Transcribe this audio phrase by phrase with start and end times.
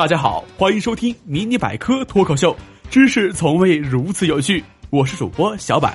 [0.00, 2.56] 大家好，欢迎收听迷你百科脱口秀，
[2.90, 4.64] 知识从未如此有趣。
[4.88, 5.94] 我是主播小百。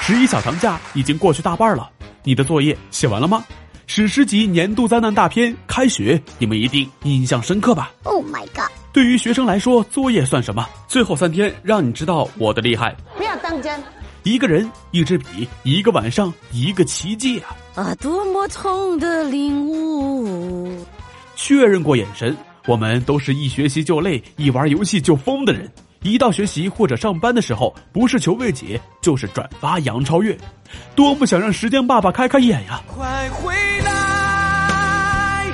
[0.00, 1.88] 十一小长假已经过去大半了，
[2.24, 3.44] 你的作业写完了吗？
[3.86, 8.68] 史诗级年度灾难大片《开学》，你们一定印象深刻吧？Oh my god！
[8.92, 10.68] 对于学生来说，作业算什么？
[10.88, 12.96] 最后三天让你知道我的厉害。
[13.16, 13.80] 不要当真。
[14.24, 17.56] 一个人，一支笔，一个晚上，一个奇迹啊！
[17.76, 20.37] 啊，多么痛的领悟！
[21.38, 25.70] 确认过眼神，我们都是一学习就累、一玩游戏就疯的人。
[26.02, 30.36] 一到学习或者上班的时候，不是求慰藉，就是转发杨超越。
[30.96, 32.82] 多么想让时间爸爸开开眼呀！
[32.88, 33.54] 快回
[33.84, 35.46] 来，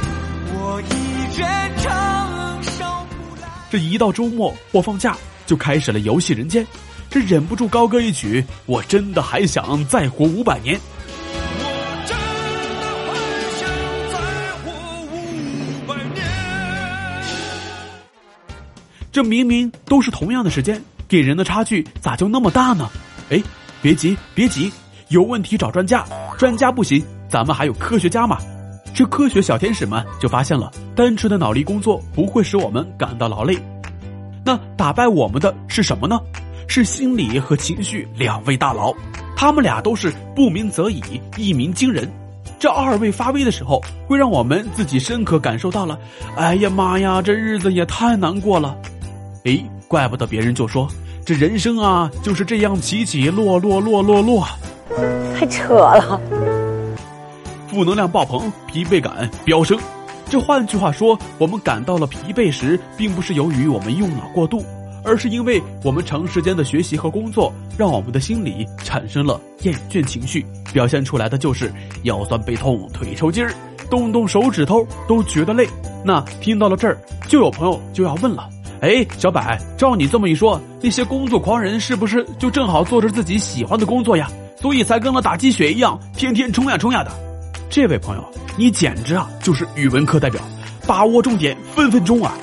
[0.54, 3.48] 我一人承受不来。
[3.70, 5.14] 这一到周末或放假，
[5.44, 6.66] 就开始了游戏人间。
[7.10, 10.80] 这忍不住高歌一曲，我真的还想再活五百年。
[19.14, 22.90] 这明明都是同样的时间，给人的差距咋就那么大呢？
[23.30, 23.40] 哎，
[23.80, 24.72] 别急别急，
[25.06, 26.04] 有问题找专家，
[26.36, 28.36] 专家不行，咱们还有科学家嘛。
[28.92, 33.56] 这科学小天使们就发现了，单纯的脑力工作不会使我们感到劳累，
[34.44, 36.18] 那打败我们的是什么呢？
[36.66, 38.92] 是心理和情绪两位大佬，
[39.36, 41.00] 他们俩都是不鸣则已，
[41.36, 42.10] 一鸣惊人。
[42.58, 45.96] 这二位发威的时候，会让我们自己深刻感受到了。
[46.34, 48.76] 哎呀妈呀，这日子也太难过了。
[49.44, 50.88] 哎，怪不得别人就说
[51.22, 54.46] 这人生啊就是这样起起落落落落落，
[55.38, 56.18] 太扯了。
[57.68, 59.78] 负能量爆棚，疲惫感飙升。
[60.30, 64.64] 这换句话说，我们感到了疲惫时，并不是由于我们用脑过度，
[65.02, 71.70] 而是因为我们长时间的学习和工作，让我们的心理产生了厌倦情绪，表现出来的就是
[72.04, 73.52] 腰酸背痛、腿抽筋儿，
[73.90, 75.68] 动动手指头都觉得累。
[76.02, 76.98] 那听到了这儿，
[77.28, 78.48] 就有朋友就要问了。
[78.84, 79.40] 哎，小柏，
[79.78, 84.28] 照你这么一说，那些工作狂人是不是就正好做着自己喜欢的工作呀？
[84.60, 87.10] 所以才跟了打鸡血一样，天天冲呀冲呀的。
[87.70, 88.22] 这位朋友，
[88.58, 90.38] 你简直啊就是语文课代表，
[90.86, 92.34] 把握重点，分分钟啊。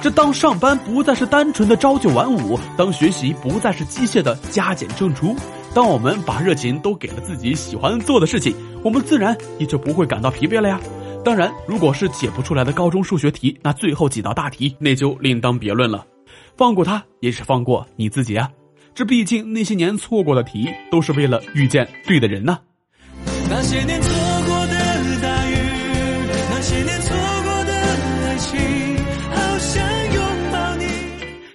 [0.00, 5.34] 这当上班不再是单纯的朝九晚五，当学习不再是机械的加减乘除，
[5.74, 8.54] 当我们把热情都给了自己喜欢做的事情，
[8.84, 10.80] 我们自然也就不会感到疲惫了呀。
[11.24, 16.06] 当然，如果是解不出来的高中数学题，那最后几道大题那就另当别论了。
[16.56, 18.48] 放过他，也是放过你自己啊！
[18.94, 22.58] 这毕竟那些年错过的题，都是为了遇见对的人呢。
[23.50, 24.10] 那些年错
[24.46, 24.74] 过的
[25.20, 25.56] 大雨，
[26.50, 27.74] 那些年错过的
[28.28, 28.60] 爱情，
[29.32, 29.82] 好想
[30.14, 30.84] 拥抱你。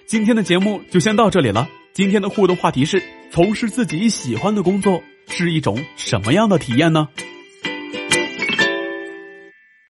[0.06, 1.66] 今天的节目就先到这里了。
[2.00, 7.10] 今天的互动话题是：从事自己喜欢的工作是一种什么样的体验呢？